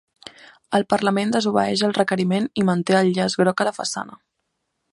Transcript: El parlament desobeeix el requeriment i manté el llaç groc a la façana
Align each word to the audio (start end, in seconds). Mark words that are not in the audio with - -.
El 0.77 0.85
parlament 0.93 1.33
desobeeix 1.35 1.83
el 1.87 1.93
requeriment 1.97 2.47
i 2.63 2.65
manté 2.71 2.97
el 3.01 3.13
llaç 3.19 3.37
groc 3.43 3.63
a 3.65 3.69
la 3.69 3.75
façana 3.77 4.19